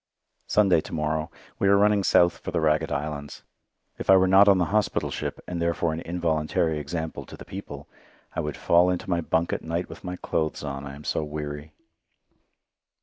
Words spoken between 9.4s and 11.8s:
at night with my clothes on, I am so weary.